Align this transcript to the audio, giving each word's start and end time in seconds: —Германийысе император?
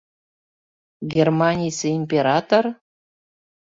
—Германийысе 1.13 1.89
император? 1.99 2.65